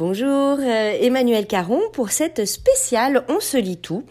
Bonjour 0.00 0.56
euh, 0.58 0.96
Emmanuel 0.98 1.46
Caron 1.46 1.82
pour 1.92 2.08
cette 2.08 2.46
spéciale 2.46 3.22
On 3.28 3.38
se 3.38 3.58
lit 3.58 3.76
tout, 3.76 4.04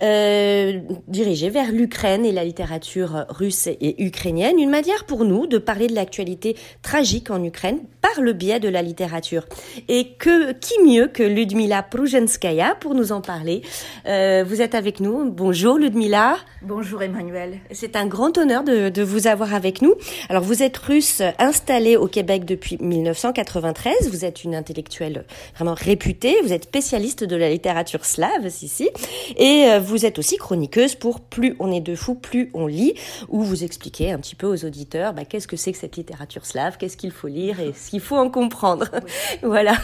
euh, 0.00 0.78
dirigée 1.08 1.50
vers 1.50 1.72
l'Ukraine 1.72 2.24
et 2.24 2.30
la 2.30 2.44
littérature 2.44 3.26
russe 3.28 3.66
et 3.66 4.04
ukrainienne, 4.04 4.60
une 4.60 4.70
manière 4.70 5.04
pour 5.04 5.24
nous 5.24 5.48
de 5.48 5.58
parler 5.58 5.88
de 5.88 5.96
l'actualité 5.96 6.56
tragique 6.82 7.28
en 7.32 7.42
Ukraine 7.42 7.80
par 8.00 8.22
le 8.22 8.32
biais 8.34 8.60
de 8.60 8.68
la 8.68 8.82
littérature. 8.82 9.46
Et 9.88 10.12
que 10.16 10.52
qui 10.52 10.74
mieux 10.84 11.08
que 11.08 11.24
Ludmila 11.24 11.82
Prujenskaya 11.82 12.76
pour 12.76 12.94
nous 12.94 13.10
en 13.10 13.20
parler? 13.20 13.62
Euh, 14.06 14.44
Vous 14.46 14.62
êtes 14.62 14.76
avec 14.76 15.00
nous. 15.00 15.28
Bonjour 15.28 15.76
Ludmila. 15.76 16.36
Bonjour 16.62 17.02
Emmanuel. 17.02 17.58
C'est 17.72 17.96
un 17.96 18.06
grand 18.06 18.38
honneur 18.38 18.62
de, 18.62 18.90
de 18.90 19.02
vous 19.02 19.26
avoir 19.26 19.54
avec 19.54 19.82
nous. 19.82 19.94
Alors 20.28 20.44
vous 20.44 20.62
êtes 20.62 20.76
russe 20.76 21.20
installée 21.40 21.96
au 21.96 22.06
Québec 22.06 22.44
depuis 22.44 22.78
1993. 22.80 24.08
Vous 24.08 24.24
êtes 24.24 24.44
une 24.44 24.54
intellectuelle 24.54 25.24
vraiment 25.54 25.74
réputée. 25.74 26.36
Vous 26.42 26.52
êtes 26.52 26.64
spécialiste 26.64 27.24
de 27.24 27.36
la 27.36 27.50
littérature 27.50 28.04
slave, 28.04 28.46
ici, 28.62 28.90
et 29.36 29.66
euh, 29.66 29.78
vous 29.78 30.06
êtes 30.06 30.18
aussi 30.18 30.36
chroniqueuse 30.36 30.94
pour 30.94 31.20
Plus 31.20 31.56
on 31.58 31.70
est 31.72 31.80
de 31.80 31.94
fous, 31.94 32.14
plus 32.14 32.50
on 32.54 32.66
lit, 32.66 32.94
où 33.28 33.42
vous 33.42 33.64
expliquez 33.64 34.12
un 34.12 34.18
petit 34.18 34.34
peu 34.34 34.46
aux 34.46 34.64
auditeurs 34.64 35.12
bah, 35.12 35.24
qu'est-ce 35.24 35.48
que 35.48 35.56
c'est 35.56 35.72
que 35.72 35.78
cette 35.78 35.96
littérature 35.96 36.46
slave, 36.46 36.76
qu'est-ce 36.78 36.96
qu'il 36.96 37.10
faut 37.10 37.28
lire 37.28 37.60
et 37.60 37.72
ce 37.72 37.90
qu'il 37.90 38.00
faut 38.00 38.16
en 38.16 38.30
comprendre. 38.30 38.86
voilà. 39.42 39.76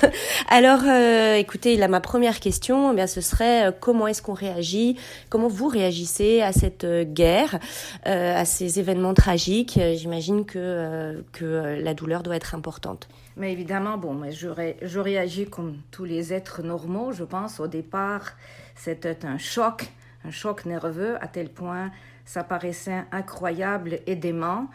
Alors, 0.48 0.80
euh, 0.86 1.34
écoutez, 1.34 1.76
là, 1.76 1.88
ma 1.88 2.00
première 2.00 2.40
question, 2.40 2.92
eh 2.92 2.94
bien, 2.94 3.06
ce 3.06 3.20
serait 3.20 3.68
euh, 3.68 3.72
comment 3.78 4.06
est-ce 4.06 4.22
qu'on 4.22 4.34
réagit, 4.34 4.96
comment 5.28 5.48
vous 5.48 5.68
réagissez 5.68 6.40
à 6.40 6.52
cette 6.52 6.86
guerre, 7.12 7.58
à 8.04 8.44
ces 8.44 8.78
événements 8.78 9.14
tragiques? 9.14 9.78
J'imagine 9.94 10.44
que, 10.44 11.22
que 11.32 11.78
la 11.80 11.94
douleur 11.94 12.22
doit 12.22 12.36
être 12.36 12.54
importante. 12.54 13.08
Mais 13.38 13.52
évidemment, 13.52 13.96
bon, 13.96 14.14
mais 14.14 14.32
je, 14.32 14.48
je 14.82 14.98
réagis 14.98 15.48
comme 15.48 15.76
tous 15.90 16.04
les 16.04 16.32
êtres 16.32 16.62
normaux, 16.62 17.12
je 17.12 17.24
pense. 17.24 17.60
Au 17.60 17.68
départ, 17.68 18.32
c'était 18.74 19.24
un 19.24 19.38
choc, 19.38 19.86
un 20.24 20.30
choc 20.30 20.66
nerveux, 20.66 21.16
à 21.22 21.28
tel 21.28 21.48
point 21.48 21.90
ça 22.28 22.44
paraissait 22.44 23.04
incroyable 23.10 24.00
et 24.06 24.14
dément. 24.14 24.68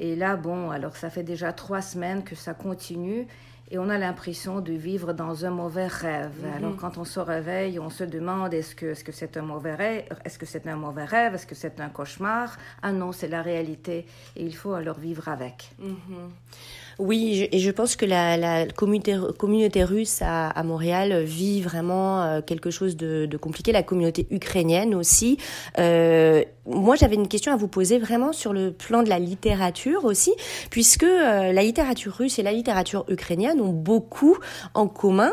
Et 0.00 0.16
là, 0.16 0.34
bon, 0.34 0.70
alors 0.70 0.96
ça 0.96 1.10
fait 1.10 1.22
déjà 1.22 1.52
trois 1.52 1.80
semaines 1.80 2.24
que 2.24 2.34
ça 2.34 2.54
continue 2.54 3.28
et 3.70 3.78
on 3.78 3.88
a 3.88 3.98
l'impression 3.98 4.60
de 4.60 4.72
vivre 4.72 5.12
dans 5.12 5.44
un 5.44 5.50
mauvais 5.50 5.86
rêve. 5.86 6.42
Mhm. 6.42 6.52
Alors 6.56 6.76
quand 6.76 6.98
on 6.98 7.04
se 7.04 7.20
réveille, 7.20 7.78
on 7.78 7.90
se 7.90 8.02
demande 8.04 8.52
est-ce 8.54 8.74
que 8.74 8.86
est-ce 8.86 9.04
que 9.04 9.12
c'est 9.12 9.36
un 9.36 9.42
mauvais 9.42 9.74
rêve, 9.74 10.04
est-ce 10.24 10.38
que 10.38 10.46
c'est 10.46 10.66
un 10.66 10.76
mauvais 10.76 11.04
rêve, 11.04 11.34
est-ce 11.34 11.46
que 11.46 11.54
c'est 11.54 11.78
un 11.80 11.88
cauchemar? 11.88 12.56
Ah 12.82 12.92
non, 12.92 13.12
c'est 13.12 13.28
la 13.28 13.42
réalité 13.42 14.06
et 14.36 14.44
il 14.44 14.56
faut 14.56 14.72
alors 14.72 14.98
vivre 14.98 15.28
avec. 15.28 15.70
Mhm. 15.78 16.30
Oui, 16.98 17.48
et 17.52 17.60
je 17.60 17.70
pense 17.70 17.94
que 17.94 18.04
la, 18.04 18.36
la 18.36 18.66
communauté, 18.66 19.16
communauté 19.38 19.84
russe 19.84 20.20
à, 20.20 20.48
à, 20.48 20.62
Montréal 20.64 21.22
vit 21.22 21.62
vraiment 21.62 22.22
euh, 22.22 22.40
quelque 22.40 22.70
chose 22.70 22.96
de, 22.96 23.26
de, 23.26 23.36
compliqué. 23.36 23.70
La 23.70 23.84
communauté 23.84 24.26
ukrainienne 24.30 24.96
aussi. 24.96 25.38
Euh, 25.78 26.42
moi, 26.68 26.96
j'avais 26.96 27.14
une 27.14 27.28
question 27.28 27.52
à 27.52 27.56
vous 27.56 27.68
poser 27.68 27.98
vraiment 27.98 28.32
sur 28.32 28.52
le 28.52 28.72
plan 28.72 29.02
de 29.02 29.08
la 29.08 29.18
littérature 29.18 30.04
aussi, 30.04 30.32
puisque 30.70 31.02
euh, 31.02 31.52
la 31.52 31.62
littérature 31.62 32.12
russe 32.12 32.38
et 32.38 32.42
la 32.42 32.52
littérature 32.52 33.06
ukrainienne 33.08 33.60
ont 33.60 33.72
beaucoup 33.72 34.36
en 34.74 34.86
commun. 34.86 35.32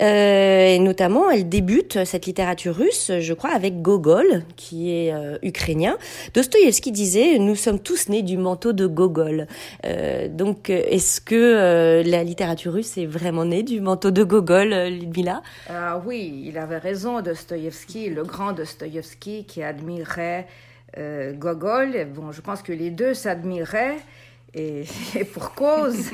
Euh, 0.00 0.74
et 0.74 0.78
notamment, 0.78 1.28
elle 1.28 1.48
débute 1.48 2.04
cette 2.04 2.26
littérature 2.26 2.76
russe, 2.76 3.10
je 3.18 3.34
crois, 3.34 3.50
avec 3.50 3.82
Gogol, 3.82 4.44
qui 4.56 4.92
est 4.92 5.12
euh, 5.12 5.38
ukrainien. 5.42 5.96
Dostoïevski 6.34 6.92
disait 6.92 7.38
"Nous 7.38 7.56
sommes 7.56 7.80
tous 7.80 8.08
nés 8.08 8.22
du 8.22 8.36
manteau 8.36 8.72
de 8.72 8.86
Gogol". 8.86 9.48
donc, 10.30 10.70
est 10.70 10.98
est-ce 11.06 11.20
que 11.20 11.36
euh, 11.36 12.02
la 12.02 12.24
littérature 12.24 12.72
russe 12.72 12.98
est 12.98 13.06
vraiment 13.06 13.44
née 13.44 13.62
du 13.62 13.80
manteau 13.80 14.10
de 14.10 14.24
Gogol, 14.24 14.72
euh, 14.72 14.90
Ludmila 14.90 15.40
Ah 15.70 16.02
oui, 16.04 16.42
il 16.46 16.58
avait 16.58 16.78
raison, 16.78 17.20
Dostoïevski, 17.20 18.10
le 18.10 18.24
grand 18.24 18.52
Dostoïevski 18.52 19.44
qui 19.44 19.62
admirait 19.62 20.48
euh, 20.98 21.32
Gogol. 21.32 22.08
Bon, 22.12 22.32
je 22.32 22.40
pense 22.40 22.60
que 22.60 22.72
les 22.72 22.90
deux 22.90 23.14
s'admiraient 23.14 23.98
et, 24.52 24.82
pour 25.32 25.54
cause. 25.54 26.10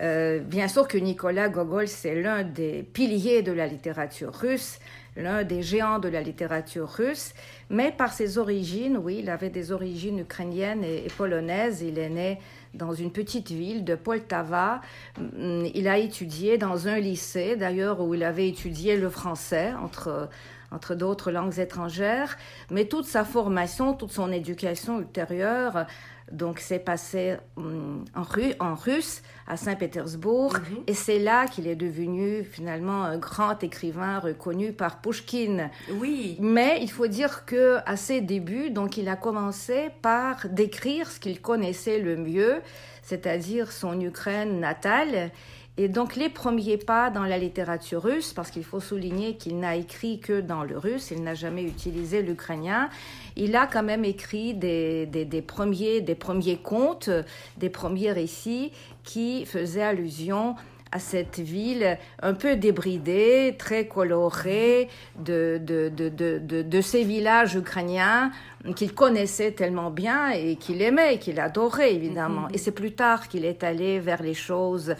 bien 0.00 0.68
sûr 0.68 0.88
que 0.88 0.96
Nicolas 0.96 1.50
Gogol, 1.50 1.86
c'est 1.86 2.14
l'un 2.14 2.42
des 2.42 2.84
piliers 2.90 3.42
de 3.42 3.52
la 3.52 3.66
littérature 3.66 4.32
russe, 4.32 4.78
l'un 5.18 5.44
des 5.44 5.60
géants 5.60 5.98
de 5.98 6.08
la 6.08 6.22
littérature 6.22 6.88
russe, 6.88 7.34
mais 7.68 7.92
par 7.92 8.14
ses 8.14 8.38
origines, 8.38 8.96
oui, 8.96 9.18
il 9.22 9.28
avait 9.28 9.50
des 9.50 9.72
origines 9.72 10.20
ukrainiennes 10.20 10.84
et, 10.84 11.04
et 11.04 11.10
polonaises. 11.14 11.82
Il 11.82 11.98
est 11.98 12.08
né 12.08 12.38
dans 12.76 12.92
une 12.92 13.10
petite 13.10 13.50
ville 13.50 13.84
de 13.84 13.94
Poltava. 13.94 14.80
Mm, 15.18 15.66
il 15.74 15.88
a 15.88 15.98
étudié 15.98 16.58
dans 16.58 16.88
un 16.88 16.98
lycée, 16.98 17.56
d'ailleurs, 17.56 18.00
où 18.00 18.14
il 18.14 18.22
avait 18.22 18.48
étudié 18.48 18.96
le 18.96 19.08
français, 19.08 19.72
entre, 19.82 20.28
entre 20.76 20.94
d'autres 20.94 21.30
langues 21.30 21.58
étrangères. 21.58 22.36
Mais 22.70 22.84
toute 22.84 23.06
sa 23.06 23.24
formation, 23.24 23.94
toute 23.94 24.12
son 24.12 24.30
éducation 24.30 25.00
ultérieure 25.00 25.86
donc, 26.32 26.58
c'est 26.58 26.80
passé 26.80 27.36
hum, 27.56 28.04
en, 28.14 28.24
en, 28.58 28.74
russe 28.74 29.22
à 29.46 29.56
Saint-Pétersbourg. 29.56 30.54
Mhm. 30.54 30.82
Et 30.88 30.94
c'est 30.94 31.20
là 31.20 31.46
qu'il 31.46 31.68
est 31.68 31.76
devenu 31.76 32.42
finalement 32.42 33.04
un 33.04 33.16
grand 33.16 33.62
écrivain 33.62 34.18
reconnu 34.18 34.72
par 34.72 35.00
Pushkin. 35.00 35.70
Oui. 36.00 36.36
Mais 36.40 36.78
il 36.82 36.90
faut 36.90 37.06
dire 37.06 37.44
que 37.44 37.78
à 37.86 37.96
ses 37.96 38.20
débuts, 38.20 38.70
donc, 38.70 38.96
il 38.96 39.08
a 39.08 39.16
commencé 39.16 39.90
par 40.02 40.48
décrire 40.48 41.10
ce 41.10 41.20
qu'il 41.20 41.40
connaissait 41.40 42.00
le 42.00 42.16
mieux, 42.16 42.60
c'est-à-dire 43.02 43.70
son 43.70 44.00
Ukraine 44.00 44.58
natale. 44.58 45.30
Et 45.78 45.88
donc 45.88 46.16
les 46.16 46.30
premiers 46.30 46.78
pas 46.78 47.10
dans 47.10 47.24
la 47.24 47.36
littérature 47.36 48.02
russe, 48.02 48.32
parce 48.32 48.50
qu'il 48.50 48.64
faut 48.64 48.80
souligner 48.80 49.36
qu'il 49.36 49.58
n'a 49.58 49.76
écrit 49.76 50.20
que 50.20 50.40
dans 50.40 50.64
le 50.64 50.78
russe, 50.78 51.10
il 51.10 51.22
n'a 51.22 51.34
jamais 51.34 51.64
utilisé 51.64 52.22
l'ukrainien, 52.22 52.88
il 53.36 53.54
a 53.54 53.66
quand 53.66 53.82
même 53.82 54.04
écrit 54.04 54.54
des, 54.54 55.04
des, 55.06 55.26
des, 55.26 55.42
premiers, 55.42 56.00
des 56.00 56.14
premiers 56.14 56.56
contes, 56.56 57.10
des 57.58 57.68
premiers 57.68 58.12
récits 58.12 58.72
qui 59.04 59.44
faisaient 59.44 59.82
allusion 59.82 60.56
à 60.92 60.98
cette 60.98 61.40
ville 61.40 61.98
un 62.22 62.32
peu 62.32 62.56
débridée, 62.56 63.54
très 63.58 63.86
colorée, 63.86 64.88
de, 65.18 65.60
de, 65.62 65.90
de, 65.90 66.08
de, 66.08 66.62
de 66.62 66.80
ces 66.80 67.04
villages 67.04 67.54
ukrainiens 67.54 68.30
qu'il 68.74 68.94
connaissait 68.94 69.52
tellement 69.52 69.90
bien 69.90 70.30
et 70.30 70.56
qu'il 70.56 70.80
aimait, 70.80 71.18
qu'il 71.18 71.38
adorait 71.38 71.92
évidemment. 71.94 72.48
Mm-hmm. 72.48 72.54
Et 72.54 72.58
c'est 72.58 72.72
plus 72.72 72.92
tard 72.92 73.28
qu'il 73.28 73.44
est 73.44 73.62
allé 73.62 74.00
vers 74.00 74.22
les 74.22 74.34
choses 74.34 74.94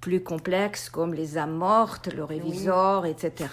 plus 0.00 0.20
complexes 0.20 0.88
comme 0.88 1.14
les 1.14 1.38
âmes 1.38 1.56
mortes, 1.56 2.08
le 2.14 2.24
révisor, 2.24 3.06
etc. 3.06 3.48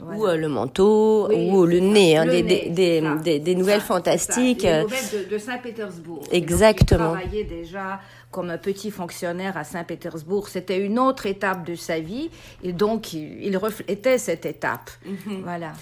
Ou 0.00 0.26
euh, 0.26 0.36
le 0.36 0.48
manteau, 0.48 1.30
ou 1.32 1.64
le 1.64 1.80
nez, 1.80 2.16
hein, 2.16 2.26
des, 2.26 2.42
des, 2.42 2.70
des, 2.70 3.40
des, 3.40 3.54
nouvelles 3.54 3.80
fantastiques. 3.80 4.62
Les 4.62 4.82
nouvelles 4.82 5.28
de, 5.30 5.38
Saint-Pétersbourg. 5.38 6.22
Exactement. 6.32 7.14
il 7.14 7.20
travaillait 7.20 7.44
déjà 7.44 8.00
comme 8.30 8.50
un 8.50 8.58
petit 8.58 8.90
fonctionnaire 8.90 9.56
à 9.56 9.64
Saint-Pétersbourg. 9.64 10.48
C'était 10.48 10.78
une 10.78 10.98
autre 10.98 11.24
étape 11.24 11.66
de 11.66 11.74
sa 11.74 12.00
vie 12.00 12.30
et 12.62 12.72
donc 12.72 13.14
il, 13.14 13.56
reflétait 13.56 14.18
cette 14.18 14.44
étape. 14.44 14.90
Mhm. 15.06 15.42
Voilà. 15.42 15.72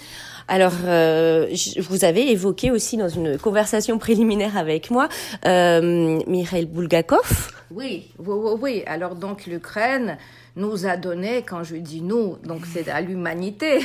Alors, 0.47 0.71
euh, 0.85 1.53
vous 1.89 2.05
avez 2.05 2.31
évoqué 2.31 2.71
aussi 2.71 2.95
dans 2.95 3.09
une 3.09 3.37
conversation 3.37 3.97
préliminaire 4.05 4.55
avec 4.55 4.89
moi 4.91 5.09
euh, 5.45 6.21
Mikhail 6.27 6.65
Bulgakov. 6.67 7.51
Oui, 7.75 8.09
oui, 8.19 8.51
oui. 8.61 8.83
Alors 8.85 9.15
donc 9.15 9.47
l'Ukraine 9.47 10.17
nous 10.55 10.85
a 10.85 10.95
donné, 10.95 11.43
quand 11.43 11.63
je 11.63 11.75
dis 11.75 12.01
nous, 12.01 12.37
donc 12.41 12.65
c'est 12.65 12.87
à 12.87 13.01
l'humanité, 13.01 13.79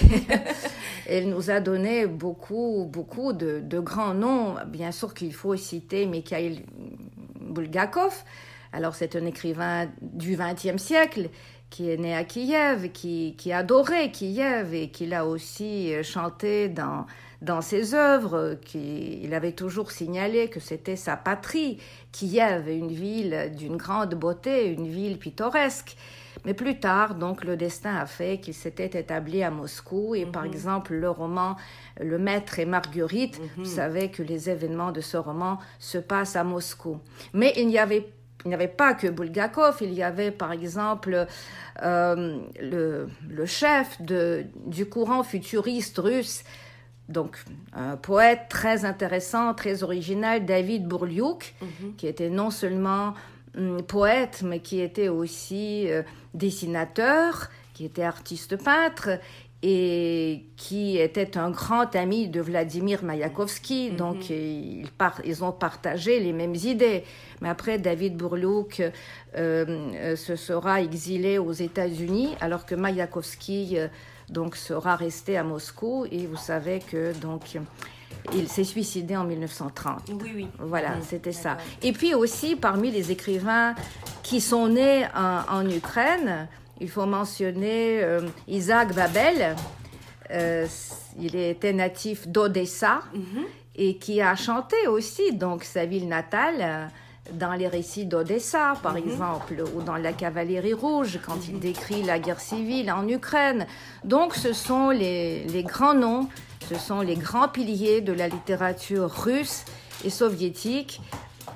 elle 1.08 1.28
nous 1.28 1.50
a 1.50 1.58
donné 1.58 2.06
beaucoup, 2.06 2.88
beaucoup 2.88 3.32
de, 3.32 3.80
grands 3.80 4.14
noms. 4.14 4.54
Bien 4.68 4.92
sûr 4.92 5.12
qu'il 5.12 5.34
faut 5.34 5.56
citer 5.56 6.06
Mikhail 6.06 6.64
Bulgakov. 7.40 8.14
Alors 8.72 8.94
c'est 8.94 9.16
un 9.16 9.26
écrivain 9.26 9.88
du 10.00 10.36
XXe 10.36 10.80
siècle 10.80 11.28
qui 11.68 11.90
est 11.90 11.96
né 11.96 12.14
à 12.14 12.22
Kiev, 12.22 12.92
qui, 12.92 13.34
qui 13.36 13.52
adorait 13.52 14.12
Kiev 14.12 14.72
et 14.72 14.90
qui 14.90 15.06
l'a 15.06 15.26
aussi 15.26 15.92
euh, 15.92 16.04
chanté 16.04 16.68
dans, 16.68 17.06
dans 17.42 17.62
ses 17.62 17.94
œuvres, 17.94 18.58
qui, 18.64 19.20
il 19.22 19.32
avait 19.34 19.52
toujours 19.52 19.92
signalé 19.92 20.48
que 20.48 20.60
c'était 20.60 20.96
sa 20.96 21.16
patrie, 21.16 21.78
Kiev, 22.12 22.68
une 22.68 22.92
ville 22.92 23.52
d'une 23.56 23.76
grande 23.76 24.14
beauté, 24.14 24.66
une 24.66 24.88
ville 24.88 25.18
pittoresque. 25.18 25.96
Mais 26.44 26.54
plus 26.54 26.78
tard, 26.78 27.14
donc, 27.14 27.44
le 27.44 27.56
destin 27.56 27.96
a 27.96 28.06
fait 28.06 28.40
qu'il 28.40 28.54
s'était 28.54 28.98
établi 28.98 29.42
à 29.42 29.50
Moscou. 29.50 30.14
Et 30.14 30.26
par 30.26 30.44
mhm. 30.44 30.52
exemple, 30.52 30.94
le 30.94 31.10
roman 31.10 31.56
Le 32.00 32.18
Maître 32.18 32.58
et 32.58 32.64
Marguerite, 32.64 33.38
vous 33.56 33.62
mhm. 33.62 33.66
savez 33.66 34.10
que 34.10 34.22
les 34.22 34.48
événements 34.48 34.92
de 34.92 35.00
ce 35.00 35.16
roman 35.16 35.58
se 35.78 35.98
passent 35.98 36.36
à 36.36 36.44
Moscou. 36.44 36.98
Mais 37.34 37.52
il 37.56 37.68
n'y 37.68 37.78
avait 37.78 38.12
il 38.46 38.48
n'y 38.48 38.54
avait 38.54 38.68
pas 38.68 38.94
que 38.94 39.06
Bulgakov, 39.06 39.76
il 39.82 39.92
y 39.92 40.02
avait 40.02 40.30
par 40.30 40.50
exemple 40.50 41.26
euh, 41.82 42.38
le, 42.58 43.08
le, 43.28 43.44
chef 43.44 44.00
de, 44.00 44.46
du 44.64 44.86
courant 44.86 45.22
futuriste 45.22 45.98
russe, 45.98 46.42
donc 47.10 47.36
un 47.72 47.96
poète 47.96 48.46
très 48.48 48.84
intéressant, 48.84 49.54
très 49.54 49.82
original, 49.82 50.44
David 50.44 50.86
Bourliouk, 50.86 51.54
mhm. 51.60 51.94
qui 51.96 52.06
était 52.06 52.30
non 52.30 52.50
seulement 52.50 53.14
hum, 53.56 53.82
poète, 53.82 54.42
mais 54.44 54.60
qui 54.60 54.80
était 54.80 55.08
aussi 55.08 55.90
euh, 55.90 56.02
dessinateur, 56.34 57.48
qui 57.74 57.84
était 57.84 58.02
artiste 58.02 58.56
peintre 58.62 59.18
et 59.62 60.46
qui 60.56 60.96
était 60.96 61.36
un 61.36 61.50
grand 61.50 61.94
ami 61.94 62.28
de 62.28 62.40
Vladimir 62.40 63.04
Mayakovsky. 63.04 63.90
Mhm. 63.90 63.96
Donc, 63.96 64.30
ils, 64.30 64.86
ils, 65.24 65.44
ont 65.44 65.52
partagé 65.52 66.18
les 66.18 66.32
mêmes 66.32 66.54
idées. 66.54 67.04
Mais 67.42 67.50
après, 67.50 67.78
David 67.78 68.16
Burlouk 68.16 68.80
euh, 68.80 68.90
euh, 69.36 70.16
se 70.16 70.36
sera 70.36 70.80
exilé 70.80 71.38
aux 71.38 71.52
États-Unis, 71.52 72.36
alors 72.40 72.64
que 72.64 72.74
Mayakovsky 72.74 73.78
euh, 73.78 73.88
donc, 74.30 74.56
sera 74.56 74.96
resté 74.96 75.36
à 75.36 75.44
Moscou. 75.44 76.06
Et 76.10 76.26
vous 76.26 76.36
savez 76.36 76.80
que 76.80 77.12
donc, 77.18 77.58
il 78.34 78.48
s'est 78.48 78.64
suicidé 78.64 79.16
en 79.16 79.24
1930. 79.24 80.10
Oui, 80.22 80.32
oui. 80.34 80.48
Voilà, 80.58 81.00
c'était 81.02 81.32
ça. 81.32 81.56
Et 81.82 81.92
puis 81.92 82.14
aussi, 82.14 82.56
parmi 82.56 82.90
les 82.90 83.10
écrivains 83.10 83.74
qui 84.22 84.40
sont 84.40 84.68
nés 84.68 85.06
en 85.14 85.68
Ukraine, 85.68 86.48
il 86.80 86.88
faut 86.88 87.06
mentionner 87.06 88.02
euh, 88.02 88.20
Isaac 88.48 88.94
Babel. 88.94 89.56
Euh, 90.30 90.66
il 91.18 91.36
était 91.36 91.72
natif 91.72 92.28
d'Odessa 92.28 93.02
mhm. 93.12 93.44
et 93.74 93.96
qui 93.96 94.22
a 94.22 94.34
chanté 94.36 94.86
aussi 94.86 95.32
donc 95.32 95.64
sa 95.64 95.84
ville 95.84 96.08
natale 96.08 96.88
dans 97.32 97.52
les 97.52 97.68
récits 97.68 98.06
d'Odessa, 98.06 98.74
par 98.82 98.94
mhm. 98.94 99.08
exemple, 99.08 99.64
ou 99.74 99.82
dans 99.82 99.96
La 99.96 100.12
Cavalerie 100.12 100.72
Rouge, 100.72 101.20
quand 101.24 101.48
il 101.48 101.54
mhm. 101.54 101.60
décrit 101.60 102.02
la 102.02 102.18
guerre 102.18 102.40
civile 102.40 102.90
en 102.90 103.06
Ukraine. 103.08 103.66
Donc, 104.04 104.34
ce 104.34 104.52
sont 104.52 104.90
les, 104.90 105.44
les, 105.44 105.62
grands 105.62 105.94
noms, 105.94 106.28
ce 106.68 106.76
sont 106.76 107.00
les 107.00 107.16
grands 107.16 107.48
piliers 107.48 108.00
de 108.00 108.12
la 108.12 108.28
littérature 108.28 109.10
russe 109.10 109.64
et 110.04 110.10
soviétique. 110.10 111.00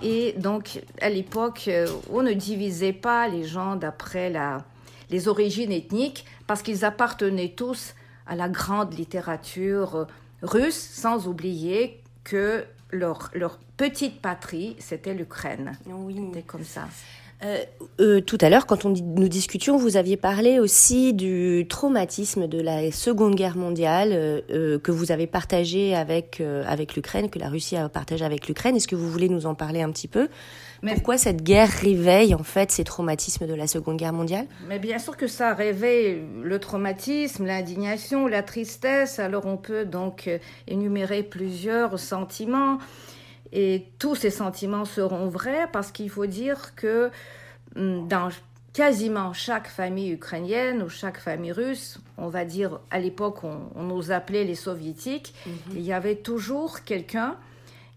Et 0.02 0.34
donc, 0.38 0.82
à 1.00 1.08
l'époque, 1.08 1.70
on 2.12 2.22
ne 2.22 2.32
divisait 2.32 2.92
pas 2.92 3.28
les 3.28 3.44
gens 3.44 3.76
d'après 3.76 4.28
la, 4.28 4.64
les 5.10 5.28
origines 5.28 5.72
ethniques 5.72 6.24
parce 6.46 6.62
qu'ils 6.62 6.84
appartenaient 6.84 7.54
tous 7.56 7.94
à 8.26 8.36
la 8.36 8.48
grande 8.48 8.94
littérature 8.94 10.06
russe, 10.42 10.90
sans 10.92 11.26
oublier 11.28 12.02
que 12.24 12.64
leur, 12.94 13.30
leur 13.34 13.58
petite 13.76 14.22
patrie, 14.22 14.76
c'était 14.78 15.14
l'Ukraine. 15.14 15.76
Oui. 15.86 16.16
C'était 16.16 16.42
comme 16.42 16.64
ça. 16.64 16.88
Euh, 17.44 17.62
euh, 18.00 18.20
tout 18.20 18.38
à 18.40 18.48
l'heure, 18.48 18.66
quand 18.66 18.84
on, 18.84 18.90
nous 18.90 19.28
discutions, 19.28 19.76
vous 19.76 19.96
aviez 19.96 20.16
parlé 20.16 20.58
aussi 20.58 21.12
du 21.12 21.66
traumatisme 21.68 22.46
de 22.46 22.60
la 22.60 22.90
Seconde 22.90 23.34
Guerre 23.34 23.56
mondiale 23.56 24.10
euh, 24.12 24.78
que 24.78 24.90
vous 24.90 25.12
avez 25.12 25.26
partagé 25.26 25.94
avec, 25.94 26.42
avec 26.66 26.96
l'Ukraine, 26.96 27.28
que 27.28 27.38
la 27.38 27.48
Russie 27.48 27.76
a 27.76 27.88
partagé 27.88 28.24
avec 28.24 28.48
l'Ukraine. 28.48 28.76
Est-ce 28.76 28.88
que 28.88 28.96
vous 28.96 29.10
voulez 29.10 29.28
nous 29.28 29.46
en 29.46 29.54
parler 29.54 29.82
un 29.82 29.90
petit 29.90 30.08
peu? 30.08 30.28
Mais 30.82 30.94
Pourquoi 30.94 31.18
cette 31.18 31.42
guerre 31.42 31.68
réveille 31.68 32.34
en 32.34 32.42
fait 32.42 32.70
ces 32.70 32.84
traumatismes 32.84 33.46
de 33.46 33.54
la 33.54 33.66
Seconde 33.66 33.96
Guerre 33.96 34.12
mondiale? 34.12 34.46
Mais 34.68 34.78
bien 34.78 34.98
sûr 34.98 35.16
que 35.16 35.26
ça 35.26 35.54
réveille 35.54 36.22
le 36.42 36.58
traumatisme, 36.58 37.46
l'indignation, 37.46 38.26
la 38.26 38.42
tristesse. 38.42 39.18
Alors 39.18 39.46
on 39.46 39.56
peut 39.56 39.84
donc 39.84 40.28
énumérer 40.66 41.22
plusieurs 41.22 41.98
sentiments. 41.98 42.78
Et 43.54 43.86
tous 44.00 44.16
ces 44.16 44.30
sentiments 44.30 44.84
seront 44.84 45.28
vrais 45.28 45.68
parce 45.72 45.92
qu'il 45.92 46.10
faut 46.10 46.26
dire 46.26 46.74
que 46.74 47.10
hum, 47.76 48.06
dans 48.08 48.28
quasiment 48.72 49.32
chaque 49.32 49.68
famille 49.68 50.10
ukrainienne 50.10 50.82
ou 50.82 50.88
chaque 50.88 51.18
famille 51.18 51.52
russe, 51.52 51.98
on 52.18 52.28
va 52.28 52.44
dire 52.44 52.80
à 52.90 52.98
l'époque 52.98 53.44
on, 53.44 53.82
nous 53.82 54.10
appelait 54.10 54.42
les 54.44 54.56
soviétiques, 54.56 55.32
mhm. 55.46 55.54
il 55.76 55.82
y 55.82 55.92
avait 55.92 56.16
toujours 56.16 56.82
quelqu'un 56.82 57.36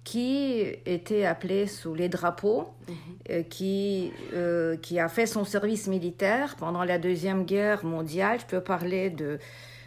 qui 0.04 0.62
était 0.86 1.26
appelé 1.26 1.66
sous 1.66 1.96
les 1.96 2.08
drapeaux, 2.08 2.70
mhm. 2.88 2.96
euh, 3.32 3.44
qui, 3.44 4.14
euh, 4.34 4.78
qui 4.78 5.00
a 5.00 5.10
fait 5.10 5.26
son 5.26 5.44
service 5.44 5.88
militaire 5.88 6.56
pendant 6.58 6.84
la 6.84 7.00
Deuxième 7.00 7.44
Guerre 7.44 7.84
mondiale. 7.84 8.40
Je 8.40 8.46
peux 8.46 8.62
parler 8.62 9.10
de, 9.10 9.40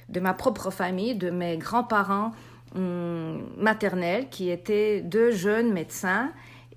de 0.09 0.21
ma 0.21 0.35
propre 0.35 0.71
famille, 0.71 1.15
de 1.15 1.31
mes 1.31 1.57
grands-parents 1.57 2.33
maternelle 2.75 4.29
qui 4.31 4.51
étaient 4.51 5.01
deux 5.01 5.31
jeunes 5.31 5.73
médecins. 5.73 6.31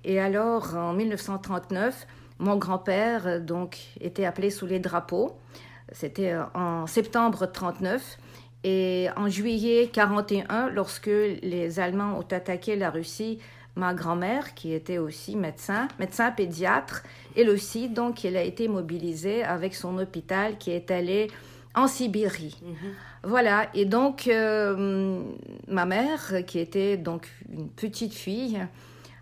Et 0.04 0.20
alors, 0.20 0.74
en 0.76 0.92
1939, 0.92 2.06
mon 2.38 2.56
grand-père 2.56 3.40
donc 3.40 3.78
était 4.00 4.24
appelé 4.24 4.50
sous 4.50 4.66
les 4.66 4.78
drapeaux. 4.80 5.38
C'était 5.92 6.32
euh, 6.32 6.44
en 6.54 6.86
septembre 6.86 7.46
39. 7.46 8.18
Et 8.64 9.08
en 9.16 9.28
juillet 9.28 9.90
41, 9.92 10.70
lorsque 10.70 11.06
les 11.06 11.78
Allemands 11.80 12.18
ont 12.18 12.34
attaqué 12.34 12.76
la 12.76 12.90
Russie, 12.90 13.38
ma 13.76 13.92
grand-mère, 13.92 14.54
qui 14.54 14.72
était 14.72 14.96
aussi 14.96 15.36
médecin, 15.36 15.88
médecin 15.98 16.30
pédiatre, 16.30 17.02
elle 17.36 17.50
aussi, 17.50 17.90
donc, 17.90 18.24
elle 18.24 18.38
a 18.38 18.42
été 18.42 18.68
mobilisée 18.68 19.44
avec 19.44 19.74
son 19.74 19.98
hôpital 19.98 20.56
qui 20.56 20.70
est 20.70 20.90
allé 20.90 21.30
en 21.74 21.86
Sibérie. 21.86 22.56
Mhm. 22.62 22.74
Voilà, 23.24 23.68
et 23.74 23.84
donc 23.84 24.28
euh, 24.28 25.22
ma 25.66 25.86
mère, 25.86 26.44
qui 26.46 26.58
était 26.58 26.96
donc 26.96 27.28
une 27.50 27.68
petite 27.68 28.14
fille, 28.14 28.60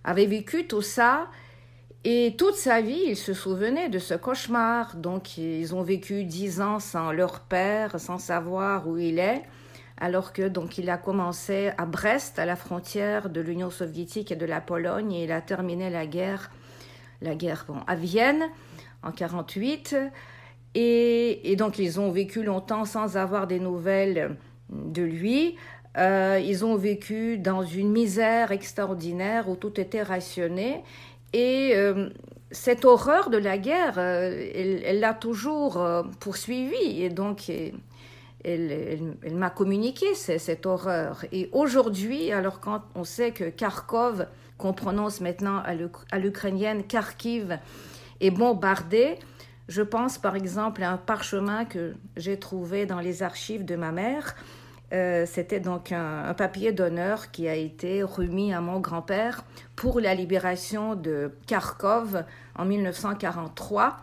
avait 0.05 0.27
vécu 0.27 0.67
tout 0.67 0.83
ça. 0.83 1.29
Et 2.05 2.35
toute 2.37 2.57
sa 2.57 2.81
vie, 2.81 3.01
il 3.07 3.17
se 3.17 3.33
souvenait 3.33 3.89
de 3.89 4.01
ce 4.01 4.15
cauchemar. 4.15 4.97
Donc, 4.97 5.39
ils 5.39 5.73
ont 5.73 5.83
vécu 5.83 6.25
dix 6.25 6.61
ans 6.61 6.81
sans 6.81 7.13
leur 7.13 7.41
père, 7.41 8.01
sans 8.01 8.19
savoir 8.19 8.89
où 8.89 8.99
il 8.99 9.21
est, 9.21 9.43
alors 9.99 10.33
que 10.33 10.49
donc 10.49 10.79
il 10.79 10.91
a 10.91 10.97
commencé 10.97 11.71
à 11.79 11.87
Brest, 11.87 12.41
à 12.41 12.45
la 12.45 12.57
frontière 12.57 13.31
de 13.31 13.41
l'Union 13.41 13.71
soviétique 13.71 14.33
et 14.33 14.37
de 14.37 14.47
la 14.47 14.61
Pologne, 14.61 15.13
et 15.13 15.25
il 15.25 15.33
a 15.33 15.41
terminé 15.41 15.91
la 15.91 16.07
guerre, 16.07 16.51
la 17.21 17.37
guerre 17.37 17.67
bon, 17.69 17.79
à 17.87 17.95
Vienne 17.95 18.43
en 19.05 19.13
48. 19.13 19.95
Et, 20.75 21.55
donc, 21.57 21.79
ils 21.79 22.01
ont 22.01 22.11
vécu 22.11 22.43
longtemps 22.43 22.85
sans 22.85 23.17
avoir 23.17 23.47
des 23.47 23.61
nouvelles 23.61 24.37
de 24.71 25.03
lui. 25.03 25.57
Euh, 25.99 26.41
ils 26.43 26.65
ont 26.65 26.77
vécu 26.77 27.37
dans 27.37 27.63
une 27.63 27.91
misère 27.91 28.53
extraordinaire 28.53 29.49
où 29.49 29.57
tout 29.57 29.79
était 29.79 30.03
rationné. 30.03 30.83
Et 31.35 31.73
euh, 31.75 32.09
cette 32.51 32.85
horreur 32.85 33.29
de 33.29 33.37
la 33.37 33.59
guerre, 33.59 33.99
euh, 33.99 34.51
elle 34.55 35.01
l'a 35.01 35.13
toujours 35.13 35.85
poursuivi. 36.21 37.03
Et 37.03 37.11
donc, 37.11 37.51
elle, 38.45 39.17
m'a 39.31 39.51
communiqué 39.51 40.15
cette 40.15 40.65
horreur. 40.65 41.25
Et 41.33 41.51
aujourd'hui, 41.53 42.33
alors 42.33 42.61
quand 42.61 42.83
on 42.95 43.05
sait 43.05 43.33
que 43.33 43.45
Kharkov, 43.45 44.27
qu'on 44.56 44.73
prononce 44.73 45.20
maintenant 45.20 45.63
à 46.11 46.19
l'ukrainienne 46.19 46.85
Kharkiv, 46.85 47.58
est 48.20 48.31
bombardée, 48.31 49.19
je 49.69 49.83
pense 49.83 50.19
par 50.19 50.37
exemple 50.37 50.83
à 50.83 50.91
un 50.91 50.97
parchemin 50.97 51.65
que 51.65 51.95
j'ai 52.17 52.39
trouvé 52.39 52.87
dans 52.87 53.01
les 53.01 53.23
archives 53.23 53.65
de 53.65 53.77
ma 53.77 53.93
mère. 53.93 54.35
Euh, 54.93 55.25
c'était 55.27 55.61
donc 55.61 55.91
un, 55.91 56.35
papier 56.35 56.73
d'honneur 56.73 57.31
qui 57.31 57.49
a 57.49 57.55
été 57.55 58.03
remis 58.03 58.53
à 58.53 58.61
mon 58.61 58.79
grand-père 58.79 59.45
pour 59.75 60.01
la 60.01 60.15
libération 60.15 60.95
de 60.95 61.33
Kharkov 61.47 62.25
en 62.57 62.65
1943. 62.67 63.97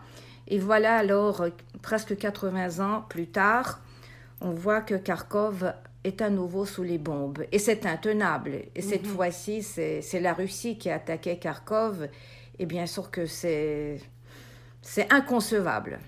Et 0.48 0.58
voilà 0.58 0.96
alors, 0.96 1.46
presque 1.80 2.16
80 2.16 2.84
ans 2.84 3.04
plus 3.08 3.28
tard, 3.28 3.80
on 4.40 4.50
voit 4.50 4.80
que 4.80 4.96
Kharkov 4.96 5.72
est 6.02 6.22
à 6.22 6.30
nouveau 6.30 6.64
sous 6.64 6.82
les 6.82 6.98
bombes. 6.98 7.44
Et 7.52 7.60
c'est 7.60 7.86
intenable. 7.86 8.62
Et 8.74 8.82
cette 8.82 9.06
mhm. 9.06 9.14
fois-ci, 9.14 9.62
c'est 9.62 10.20
la 10.20 10.32
Russie 10.32 10.76
qui 10.76 10.90
a 10.90 10.96
attaqué 10.96 11.38
Kharkov. 11.38 12.08
Et 12.58 12.66
bien 12.66 12.86
sûr 12.86 13.12
que 13.12 13.26
c'est 13.26 14.00
c'est 14.82 15.12
inconcevable. 15.12 15.98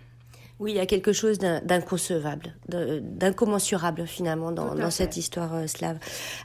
Oui, 0.62 0.71
il 0.71 0.76
y 0.76 0.81
a 0.81 0.87
quelque 0.87 1.12
chose 1.12 1.40
d'inconcevable, 1.40 2.54
d'incommensurable 2.69 4.07
finalement 4.07 4.52
dans, 4.52 4.90
cette 4.92 5.16
histoire 5.16 5.52
euh, 5.57 5.66
slave. 5.66 5.97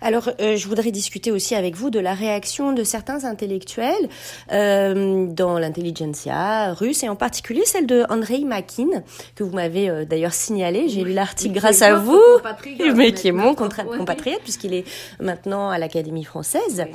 Alors, 0.01 0.31
euh, 0.41 0.55
je 0.55 0.67
voudrais 0.67 0.89
discuter 0.89 1.29
aussi 1.31 1.53
avec 1.53 1.75
vous 1.75 1.91
de 1.91 2.00
la 2.00 2.15
réaction 2.15 2.74
de 2.74 2.83
certains 2.83 3.25
intellectuels 3.25 4.09
euh, 4.51 5.27
dans 5.27 5.59
l'intelligentsia 5.59 6.74
russe 6.74 7.03
et 7.03 7.09
en 7.09 7.15
particulier 7.15 7.62
celle 7.65 7.86
de 7.86 8.05
Andrei 8.09 8.39
Makin 8.39 9.03
que 9.36 9.43
vous 9.43 9.53
m'avez 9.53 10.07
d'ailleurs 10.07 10.33
signalé. 10.33 10.89
J'ai 10.89 11.03
lu 11.03 11.13
l'article 11.13 11.53
grâce 11.53 11.83
à 11.83 11.93
vous, 11.93 12.19
mais 12.95 13.12
qui 13.12 13.27
est 13.27 13.31
mon 13.31 13.53
compatriote 13.53 14.41
puisqu'il 14.41 14.74
est 14.74 14.86
maintenant 15.21 15.69
à 15.69 15.77
l'Académie 15.77 16.24
française. 16.24 16.86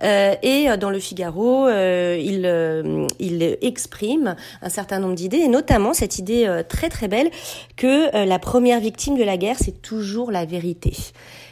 et 0.00 0.68
dans 0.78 0.90
le 0.90 1.00
Figaro, 1.00 1.68
il, 1.68 3.08
il 3.18 3.58
exprime 3.62 4.36
un 4.62 4.68
certain 4.68 5.00
nombre 5.00 5.16
d'idées 5.16 5.38
et 5.38 5.48
notamment 5.48 5.92
cette 5.92 6.20
idée 6.20 6.62
très 6.68 6.88
très 6.88 7.08
belle 7.08 7.30
que 7.76 8.14
euh, 8.14 8.24
la 8.24 8.38
première 8.38 8.80
victime 8.80 9.16
de 9.16 9.24
la 9.24 9.36
guerre, 9.36 9.56
c'est 9.58 9.82
toujours 9.82 10.30
la 10.30 10.44
vérité. 10.44 10.96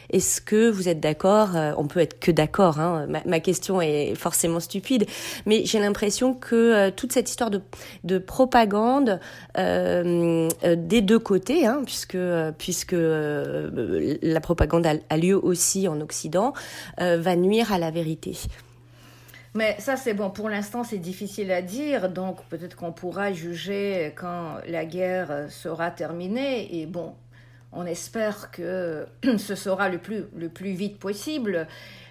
Est-ce 0.09 0.39
que 0.39 0.69
vous 0.69 0.87
êtes 0.87 1.01
d'accord 1.01 1.57
euh, 1.57 1.73
On 1.77 1.87
peut 1.87 1.99
être 1.99 2.17
que 2.19 2.31
d'accord. 2.31 2.79
Hein, 2.79 3.07
ma, 3.25 3.39
question 3.41 3.81
est 3.81 4.15
forcément 4.15 4.61
stupide, 4.61 5.05
mais 5.45 5.65
j'ai 5.65 5.79
l'impression 5.79 6.33
que 6.33 6.55
euh, 6.55 6.91
toute 6.95 7.11
cette 7.11 7.29
histoire 7.29 7.49
de, 7.49 7.61
de 8.05 8.17
propagande 8.17 9.19
des 9.57 11.01
deux 11.01 11.19
côtés, 11.19 11.65
hein, 11.65 11.81
puisque 11.85 12.17
puisque 12.57 12.95
la 12.95 14.39
propagande 14.39 14.87
a, 14.87 15.17
lieu 15.17 15.37
aussi 15.37 15.87
en 15.87 15.99
Occident, 15.99 16.53
va 16.99 17.35
nuire 17.35 17.73
à 17.73 17.79
la 17.79 17.91
vérité. 17.91 18.37
Mais 19.57 19.75
ça, 19.79 19.95
c'est 19.95 20.13
bon. 20.13 20.29
Pour 20.29 20.49
l'instant, 20.49 20.83
c'est 20.83 20.99
difficile 20.99 21.51
à 21.51 21.63
dire. 21.63 22.09
Donc, 22.09 22.45
peut-être 22.45 22.75
qu'on 22.75 22.91
pourra 22.91 23.33
juger 23.33 24.13
quand 24.15 24.57
la 24.67 24.85
guerre 24.85 25.47
sera 25.49 25.89
terminée. 25.89 26.79
Et 26.79 26.85
bon, 26.85 27.15
on 27.71 27.87
espère 27.87 28.51
que 28.51 29.07
ce 29.39 29.55
sera 29.55 29.89
le 29.89 29.97
plus, 29.97 30.25
le 30.35 30.49
plus 30.49 30.73
vite 30.73 30.99
possible. 30.99 31.67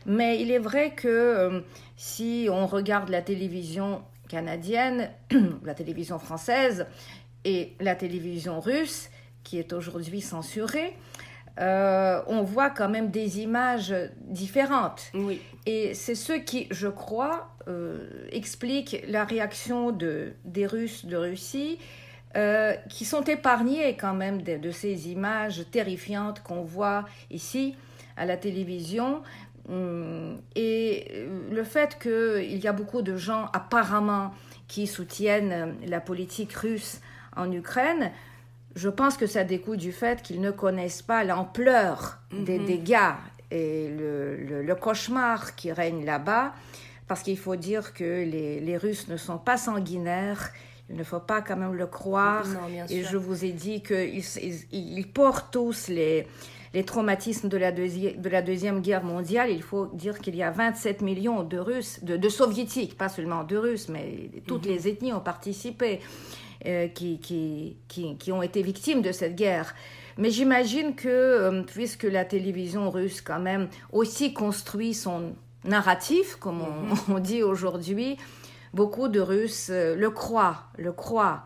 Mais 0.06 0.42
il 0.42 0.50
est 0.50 0.58
vrai 0.58 0.90
que 0.96 1.06
euh, 1.06 1.60
si 1.96 2.48
on 2.50 2.66
regarde 2.66 3.10
la 3.10 3.22
télévision 3.22 4.02
canadienne, 4.28 5.08
la 5.62 5.74
télévision 5.74 6.18
française 6.18 6.86
et 7.44 7.74
la 7.78 7.94
télévision 7.94 8.58
russe, 8.58 9.08
qui 9.44 9.60
est 9.60 9.72
aujourd'hui 9.72 10.20
censurée, 10.20 10.96
euh, 11.58 12.20
on 12.26 12.42
voit 12.42 12.70
quand 12.70 12.88
même 12.88 13.10
des 13.10 13.40
images 13.40 13.94
différentes. 14.20 15.10
Oui. 15.14 15.40
Et 15.64 15.94
c'est 15.94 16.14
ce 16.14 16.34
qui, 16.34 16.66
je 16.70 16.88
crois, 16.88 17.50
euh, 17.68 18.08
explique 18.30 19.02
la 19.08 19.24
réaction 19.24 19.90
de, 19.90 20.32
des 20.44 20.66
Russes 20.66 21.06
de 21.06 21.16
Russie, 21.16 21.78
euh, 22.36 22.74
qui 22.90 23.04
sont 23.06 23.24
épargnés 23.24 23.96
quand 23.96 24.12
même 24.12 24.42
de, 24.42 24.58
de 24.58 24.70
ces 24.70 25.08
images 25.08 25.64
terrifiantes 25.70 26.42
qu'on 26.42 26.62
voit 26.62 27.06
ici 27.30 27.74
à 28.16 28.26
la 28.26 28.36
télévision. 28.36 29.22
Hum, 29.68 30.38
et 30.54 31.26
le 31.50 31.64
fait 31.64 31.98
qu'il 31.98 32.58
y 32.58 32.68
a 32.68 32.72
beaucoup 32.72 33.02
de 33.02 33.16
gens 33.16 33.46
apparemment 33.52 34.32
qui 34.68 34.86
soutiennent 34.86 35.74
la 35.86 36.00
politique 36.00 36.52
russe 36.52 37.00
en 37.36 37.50
Ukraine, 37.50 38.12
je 38.76 38.88
pense 38.88 39.16
que 39.16 39.26
ça 39.26 39.42
découle 39.42 39.78
du 39.78 39.90
fait 39.90 40.22
qu'ils 40.22 40.40
ne 40.40 40.50
connaissent 40.52 41.02
pas 41.02 41.24
l'ampleur 41.24 42.18
des 42.30 42.58
Mhm. 42.60 42.66
dégâts 42.66 43.12
et 43.50 43.88
le, 43.88 44.36
le- 44.36 44.62
le 44.62 44.74
cauchemar 44.74 45.54
qui 45.56 45.72
règne 45.72 46.04
là-bas, 46.04 46.52
parce 47.08 47.22
qu'il 47.22 47.38
faut 47.38 47.56
dire 47.56 47.94
que 47.94 48.04
les, 48.04 48.60
les 48.60 48.76
Russes 48.76 49.08
ne 49.08 49.16
sont 49.16 49.38
pas 49.38 49.56
sanguinaires, 49.56 50.50
il 50.90 50.96
ne 50.96 51.02
faut 51.04 51.20
pas 51.20 51.40
quand 51.42 51.56
même 51.56 51.74
le 51.74 51.86
croire. 51.86 52.46
Non, 52.46 52.60
et 52.90 53.02
je 53.02 53.16
vous 53.16 53.44
ai 53.44 53.50
dit 53.52 53.82
qu'ils 53.82 54.22
ils, 54.42 54.56
ils 54.98 55.06
portent 55.12 55.52
tous 55.52 55.88
les, 55.88 56.26
les 56.74 56.84
traumatismes 56.84 57.48
de 57.48 57.56
la, 57.56 57.72
deuxi- 57.72 58.20
de 58.20 58.28
la 58.28 58.42
Deuxième 58.42 58.80
Guerre 58.82 59.02
mondiale. 59.04 59.50
Il 59.50 59.62
faut 59.62 59.86
dire 59.94 60.18
qu'il 60.20 60.36
y 60.36 60.42
a 60.42 60.50
27 60.50 61.00
millions 61.02 61.42
de 61.42 61.58
Russes, 61.58 62.00
de, 62.04 62.16
de 62.16 62.28
Soviétiques, 62.28 62.96
pas 62.98 63.08
seulement 63.08 63.42
de 63.42 63.56
Russes, 63.56 63.88
mais 63.88 64.30
toutes 64.46 64.66
les 64.66 64.86
ethnies 64.86 65.12
ont 65.12 65.20
participé, 65.20 66.00
euh, 66.64 66.88
qui, 66.88 67.18
qui, 67.18 67.76
qui, 67.88 68.16
qui 68.16 68.32
ont 68.32 68.42
été 68.42 68.62
victimes 68.62 69.02
de 69.02 69.12
cette 69.12 69.36
guerre. 69.36 69.74
Mais 70.16 70.30
j'imagine 70.30 70.94
que, 70.94 71.08
euh, 71.08 71.62
puisque 71.62 72.04
la 72.04 72.24
télévision 72.24 72.90
russe, 72.90 73.20
quand 73.20 73.40
même, 73.40 73.68
aussi 73.92 74.32
construit 74.32 74.94
son 74.94 75.34
narratif, 75.64 76.36
comme 76.36 76.62
on, 76.62 76.94
on 77.14 77.18
dit 77.18 77.42
aujourd'hui, 77.42 78.16
beaucoup 78.72 79.08
de 79.08 79.20
Russes 79.20 79.68
euh, 79.70 79.94
le 79.94 80.10
croient, 80.10 80.64
le 80.78 80.92
croient. 80.92 81.44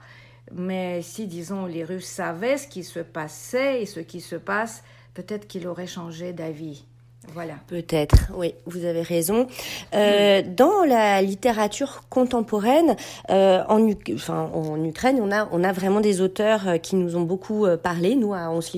Mais 0.52 1.02
si, 1.02 1.26
disons, 1.26 1.66
les 1.66 1.84
Russes 1.84 2.06
savaient 2.06 2.58
ce 2.58 2.66
qui 2.66 2.84
se 2.84 3.00
passait 3.00 3.82
et 3.82 3.86
ce 3.86 4.00
qui 4.00 4.20
se 4.20 4.36
passe, 4.36 4.82
peut-être 5.14 5.46
qu'ils 5.46 5.66
auraient 5.66 5.86
changé 5.86 6.32
d'avis. 6.32 6.84
Voilà. 7.28 7.54
Peut-être, 7.68 8.32
oui, 8.34 8.54
vous 8.66 8.84
avez 8.86 9.02
raison. 9.02 9.46
Euh, 9.94 10.42
dans 10.44 10.84
la 10.84 11.20
littérature 11.22 12.00
contemporaine, 12.08 12.96
euh, 13.30 13.62
en, 13.68 13.86
Ukraine, 13.86 15.20
on 15.22 15.62
a, 15.62 15.72
vraiment 15.72 16.00
des 16.00 16.22
auteurs 16.22 16.66
euh, 16.66 16.76
qui 16.78 16.96
nous 16.96 17.16
ont 17.16 17.20
beaucoup 17.20 17.66
parlé, 17.82 18.16
nous, 18.16 18.32
à 18.32 18.50
On 18.50 18.60
se 18.60 18.70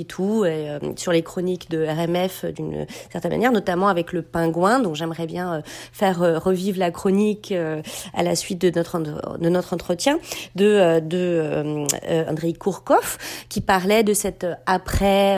sur 0.96 1.12
les 1.12 1.22
chroniques 1.22 1.70
de 1.70 1.87
RMF 1.87 2.44
d'une 2.46 2.87
certaine 3.11 3.30
manière, 3.30 3.52
notamment 3.52 3.88
avec 3.88 4.12
le 4.12 4.22
pingouin, 4.22 4.80
dont 4.80 4.94
j'aimerais 4.94 5.26
bien 5.26 5.62
faire 5.92 6.42
revivre 6.42 6.78
la 6.78 6.90
chronique 6.90 7.52
à 7.52 8.22
la 8.22 8.34
suite 8.34 8.61
de 8.61 8.70
notre, 8.70 9.72
entretien, 9.75 10.18
de, 10.56 11.00
de 11.00 11.87
Andrei 12.28 12.52
Kourkov, 12.52 13.18
qui 13.49 13.61
parlait 13.61 14.02
de 14.02 14.14
cette 14.14 14.46
après, 14.66 15.37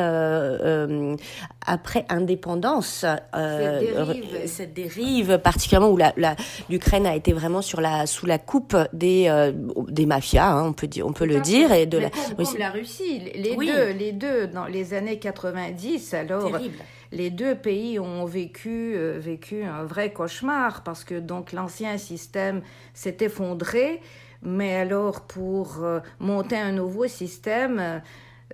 euh, 1.67 2.57
euh, 3.03 3.17
euh, 3.35 3.81
Cette 3.81 4.15
dérive. 4.15 4.47
cette 4.47 4.75
dérive 4.75 5.39
particulièrement 5.39 5.91
où 5.91 5.97
la, 5.97 6.13
la- 6.17 6.37
l'Ukraine 6.71 7.07
a 7.07 7.17
été 7.17 7.33
vraiment 7.33 7.63
sur 7.63 7.81
la 7.81 8.07
sous 8.07 8.27
la 8.27 8.39
coupe 8.39 8.77
des 8.93 9.25
euh, 9.29 9.51
des 9.89 10.07
mafias, 10.07 10.47
hein, 10.53 10.67
on 10.69 10.73
peut 10.73 10.87
dire, 10.87 11.07
on 11.07 11.13
peut 11.13 11.27
le 11.27 11.41
dire, 11.41 11.73
et 11.73 11.87
de 11.87 11.97
Mais 11.99 12.05
la 12.05 12.11
comme, 12.11 12.21
oui, 12.29 12.35
comme 12.37 12.45
c'est 12.47 12.59
la 12.59 12.71
Russie, 12.71 13.33
les 13.35 13.55
Oui. 13.57 13.67
deux, 13.67 13.91
les 13.93 14.13
deux, 14.13 14.47
dans 14.47 14.67
les 14.67 14.95
années 14.95 15.19
90, 15.19 16.15
alors 16.15 16.51
terrible. 16.53 16.75
les 17.11 17.31
deux 17.31 17.55
pays 17.55 17.99
ont 17.99 18.25
vécu, 18.27 18.93
euh, 18.95 19.19
vécu 19.19 19.65
un 19.65 19.85
vrai 19.85 20.13
cauchemar 20.13 20.83
parce 20.85 21.03
que 21.05 21.19
donc 21.19 21.53
l'ancien 21.53 21.99
système 21.99 22.61
s'est 22.93 23.17
effondré, 23.21 24.01
mais 24.43 24.75
alors 24.77 25.23
pour 25.23 25.79
euh, 25.83 26.01
monter 26.21 26.57
un 26.57 26.73
nouveau 26.73 27.07
système, 27.07 28.03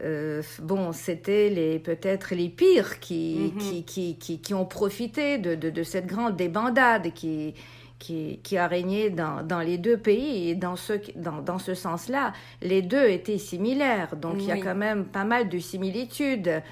euh, 0.03 0.43
bon, 0.63 0.93
c'était 0.93 1.49
les 1.51 1.79
peut-être 1.79 2.35
les 2.35 2.49
pires 2.49 3.01
qui, 3.01 3.53
Mhm. 3.55 3.59
qui, 3.59 3.85
qui, 3.85 4.17
qui, 4.19 4.41
qui 4.41 4.55
ont 4.55 4.65
profité 4.65 5.39
de, 5.39 5.55
de, 5.55 5.71
de 5.71 5.83
cette 5.83 6.07
grande 6.07 6.37
débandade 6.37 7.13
qui, 7.13 7.55
qui, 7.99 8.41
qui 8.43 8.57
a 8.57 8.67
régné 8.67 9.11
dans, 9.11 9.43
dans 9.47 9.61
les 9.61 9.77
deux 9.79 9.99
pays. 9.99 10.49
Et 10.51 10.55
dans 10.55 10.77
ce, 10.77 10.95
dans, 11.17 11.43
dans 11.43 11.59
ce 11.59 11.75
sens-là, 11.75 12.33
les 12.63 12.83
deux 12.83 13.09
étaient 13.09 13.39
similaires. 13.39 14.17
Donc 14.17 14.37
il 14.39 14.47
y 14.47 14.53
a 14.53 14.57
quand 14.57 14.75
même 14.75 15.05
pas 15.05 15.25
mal 15.25 15.49
de 15.49 15.59
similitudes. 15.59 16.63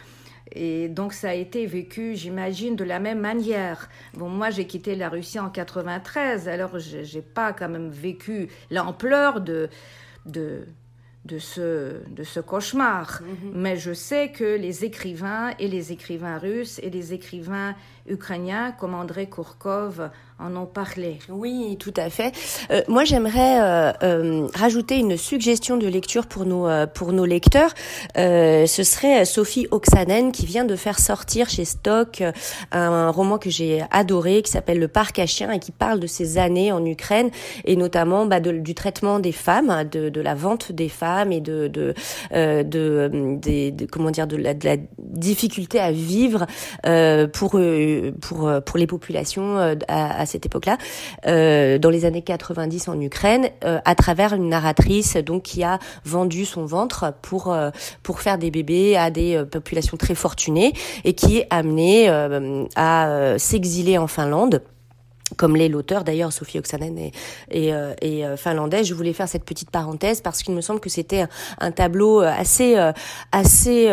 Et 0.52 0.88
donc 0.88 1.12
ça 1.12 1.28
a 1.30 1.34
été 1.34 1.66
vécu, 1.66 2.16
j'imagine, 2.16 2.74
de 2.74 2.84
la 2.84 3.00
même 3.00 3.20
manière. 3.20 3.90
Bon, 4.14 4.30
moi 4.30 4.48
j'ai 4.48 4.66
quitté 4.66 4.94
la 4.96 5.10
Russie 5.10 5.38
en 5.38 5.50
93, 5.50 6.48
alors 6.48 6.78
j'ai 6.78 7.20
pas 7.20 7.52
quand 7.52 7.68
même 7.68 7.90
vécu 7.90 8.48
l'ampleur 8.70 9.42
de, 9.42 9.68
de, 10.24 10.66
de, 11.28 11.38
ce, 11.38 12.00
de 12.08 12.24
ce 12.24 12.40
cauchemar. 12.40 13.20
Mais 13.52 13.76
je 13.76 13.92
sais 13.92 14.30
que 14.30 14.56
les 14.56 14.84
écrivains 14.84 15.52
et 15.58 15.68
les 15.68 15.92
écrivains 15.92 16.38
russes 16.38 16.80
et 16.82 16.90
les 16.90 17.12
écrivains 17.12 17.74
ukrainiens, 18.08 18.72
comme 18.72 18.94
Andrei 18.94 19.28
Kourkov, 19.28 20.10
en 20.40 20.54
ont 20.56 20.66
parlé. 20.66 21.18
Oui, 21.28 21.76
tout 21.80 21.94
à 21.96 22.10
fait. 22.10 22.32
Euh, 22.70 22.82
moi, 22.88 23.04
j'aimerais 23.04 23.60
euh, 23.60 23.92
euh, 24.02 24.46
rajouter 24.54 24.96
une 24.96 25.16
suggestion 25.16 25.76
de 25.76 25.86
lecture 25.88 26.26
pour 26.26 26.46
nos 26.46 26.68
euh, 26.68 26.86
pour 26.86 27.12
nos 27.12 27.24
lecteurs. 27.24 27.72
Euh, 28.16 28.66
ce 28.66 28.82
serait 28.84 29.24
Sophie 29.24 29.66
Oksanen 29.72 30.30
qui 30.30 30.46
vient 30.46 30.64
de 30.64 30.76
faire 30.76 31.00
sortir 31.00 31.48
chez 31.50 31.64
Stock 31.64 32.20
euh, 32.20 32.32
un 32.70 33.10
roman 33.10 33.38
que 33.38 33.50
j'ai 33.50 33.82
adoré 33.90 34.42
qui 34.42 34.52
s'appelle 34.52 34.78
Le 34.78 34.88
Parc 34.88 35.18
à 35.18 35.26
chiens 35.26 35.50
et 35.50 35.58
qui 35.58 35.72
parle 35.72 35.98
de 35.98 36.06
ses 36.06 36.38
années 36.38 36.70
en 36.70 36.84
Ukraine 36.84 37.30
et 37.64 37.74
notamment 37.74 38.26
bah, 38.26 38.38
du 38.40 38.74
traitement 38.74 39.18
des 39.18 39.32
femmes, 39.32 39.84
de, 39.90 40.08
de 40.08 40.20
la 40.20 40.34
vente 40.34 40.70
des 40.70 40.88
femmes 40.88 41.32
et 41.32 41.40
de 41.40 41.66
de 41.68 41.94
euh, 42.32 42.62
de, 42.62 43.10
euh, 43.12 43.70
de- 43.70 43.86
comment 43.86 44.10
dire 44.12 44.26
de 44.28 44.36
la, 44.36 44.54
la 44.62 44.76
difficulté 44.98 45.80
à 45.80 45.90
vivre 45.90 46.46
euh, 46.86 47.26
pour 47.26 47.52
euh, 47.56 48.12
pour 48.20 48.46
euh, 48.48 48.60
pour 48.60 48.78
les 48.78 48.86
populations 48.86 49.58
euh, 49.58 49.74
à, 49.88 50.20
à 50.20 50.26
cette 50.28 50.46
époque-là, 50.46 50.78
euh, 51.26 51.78
dans 51.78 51.90
les 51.90 52.04
années 52.04 52.22
90 52.22 52.88
en 52.88 53.00
Ukraine, 53.00 53.48
euh, 53.64 53.80
à 53.84 53.94
travers 53.94 54.34
une 54.34 54.48
narratrice 54.48 55.16
donc 55.16 55.42
qui 55.42 55.62
a 55.64 55.78
vendu 56.04 56.44
son 56.44 56.64
ventre 56.66 57.14
pour 57.22 57.52
euh, 57.52 57.70
pour 58.02 58.20
faire 58.20 58.38
des 58.38 58.50
bébés 58.50 58.96
à 58.96 59.10
des 59.10 59.36
euh, 59.36 59.44
populations 59.44 59.96
très 59.96 60.14
fortunées 60.14 60.72
et 61.04 61.14
qui 61.14 61.38
est 61.38 61.46
amenée 61.50 62.08
euh, 62.08 62.64
à 62.76 63.08
euh, 63.08 63.38
s'exiler 63.38 63.98
en 63.98 64.06
Finlande 64.06 64.62
comme 65.36 65.56
l'est 65.56 65.68
l'auteur 65.68 66.04
d'ailleurs 66.04 66.32
Sophie 66.32 66.58
Oksanen 66.58 66.96
et, 66.96 67.12
et, 67.50 67.74
euh, 67.74 67.92
et 68.00 68.24
finlandais. 68.38 68.82
Je 68.82 68.94
voulais 68.94 69.12
faire 69.12 69.28
cette 69.28 69.44
petite 69.44 69.70
parenthèse 69.70 70.22
parce 70.22 70.42
qu'il 70.42 70.54
me 70.54 70.62
semble 70.62 70.80
que 70.80 70.88
c'était 70.88 71.20
un, 71.20 71.28
un 71.58 71.70
tableau 71.70 72.20
assez 72.20 72.78
euh, 72.78 72.92
assez 73.30 73.90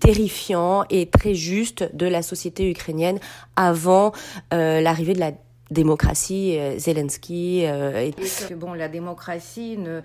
terrifiant 0.00 0.82
et 0.90 1.06
très 1.08 1.34
juste 1.34 1.88
de 1.94 2.06
la 2.06 2.22
société 2.22 2.68
ukrainienne 2.68 3.20
avant 3.54 4.10
l'arrivée 4.50 5.14
de 5.14 5.20
la 5.20 5.30
démocratie, 5.70 6.58
euh, 6.58 6.78
Zelensky. 6.78 7.66
euh, 7.66 7.98
et- 8.00 8.12
que 8.48 8.54
bon, 8.54 8.72
la 8.74 8.88
démocratie 8.88 9.76
ne, 9.78 10.00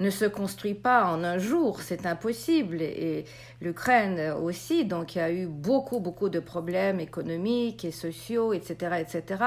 ne 0.00 0.10
se 0.10 0.24
construit 0.24 0.74
pas 0.74 1.04
en 1.06 1.22
un 1.22 1.38
jour, 1.38 1.80
c'est 1.80 2.04
impossible. 2.04 2.82
Et 2.82 3.24
l'Ukraine 3.60 4.34
aussi, 4.42 4.84
donc 4.84 5.14
il 5.14 5.18
y 5.18 5.20
a 5.20 5.30
eu 5.30 5.46
beaucoup, 5.46 6.00
beaucoup 6.00 6.28
de 6.28 6.40
problèmes 6.40 6.98
économiques 7.00 7.84
et 7.84 7.92
sociaux, 7.92 8.52
etc., 8.52 8.96
etc. 9.00 9.42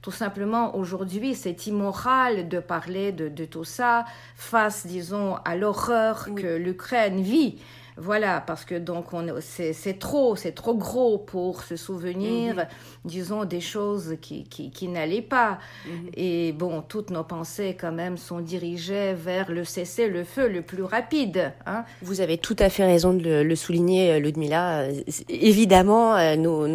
Tout 0.00 0.12
simplement, 0.12 0.76
aujourd'hui, 0.76 1.34
c'est 1.34 1.66
immoral 1.66 2.48
de 2.48 2.60
parler 2.60 3.10
de, 3.12 3.28
de 3.28 3.44
tout 3.44 3.64
ça 3.64 4.04
face, 4.36 4.86
disons, 4.86 5.34
à 5.44 5.56
l'horreur 5.56 6.28
Oui. 6.30 6.42
que 6.42 6.46
l'Ukraine 6.56 7.20
vit. 7.20 7.58
Voilà, 8.00 8.40
parce 8.40 8.64
que 8.64 8.76
donc 8.76 9.06
c'est 9.40 9.98
trop, 9.98 10.36
c'est 10.36 10.52
trop 10.52 10.74
gros 10.74 11.18
pour 11.18 11.62
se 11.62 11.76
souvenir, 11.76 12.54
mhm. 12.54 12.66
disons, 13.04 13.44
des 13.44 13.60
choses 13.60 14.16
qui, 14.20 14.44
qui, 14.44 14.88
n'allaient 14.88 15.20
pas. 15.20 15.58
Mhm. 15.86 16.10
Et 16.14 16.52
bon, 16.52 16.82
toutes 16.82 17.10
nos 17.10 17.24
pensées 17.24 17.76
quand 17.78 17.92
même 17.92 18.16
sont 18.16 18.40
dirigées 18.40 19.14
vers 19.14 19.50
le 19.50 19.64
cessez-le-feu 19.64 20.48
le 20.48 20.62
plus 20.62 20.84
rapide. 20.84 21.52
Hein. 21.66 21.84
Vous 22.02 22.20
avez 22.20 22.38
tout 22.38 22.56
à 22.60 22.68
fait 22.68 22.84
raison 22.84 23.12
de 23.14 23.42
le, 23.42 23.56
souligner, 23.56 24.20
Ludmilla. 24.20 24.84
Évidemment, 25.28 26.16
euh, 26.16 26.36
nos, 26.36 26.66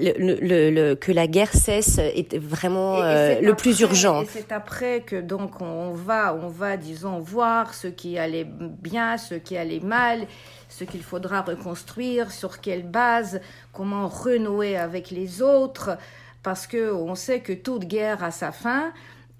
le, 0.00 0.94
que 0.94 1.12
la 1.12 1.26
guerre 1.28 1.52
cesse 1.52 1.98
est 1.98 2.36
vraiment 2.36 2.96
euh, 2.96 3.40
le 3.40 3.54
plus 3.54 3.80
urgent. 3.80 4.24
C'est 4.28 4.50
après 4.50 5.02
que 5.02 5.20
donc 5.20 5.60
on 5.60 5.92
va, 5.92 6.34
on 6.34 6.48
va, 6.48 6.76
disons, 6.76 7.20
voir 7.20 7.72
ce 7.74 7.86
qui 7.86 8.18
allait 8.18 8.46
bien, 8.48 9.16
ce 9.16 9.34
qui 9.34 9.56
allait 9.56 9.80
mal 9.80 10.26
ce 10.68 10.84
qu'il 10.84 11.02
faudra 11.02 11.42
reconstruire, 11.42 12.30
sur 12.32 12.60
quelle 12.60 12.84
base, 12.84 13.40
comment 13.72 14.08
renouer 14.08 14.76
avec 14.76 15.10
les 15.10 15.42
autres, 15.42 15.98
parce 16.42 16.66
que 16.66 16.92
on 16.92 17.14
sait 17.14 17.40
que 17.40 17.52
toute 17.52 17.84
guerre 17.84 18.24
a 18.24 18.30
sa 18.30 18.52
fin. 18.52 18.92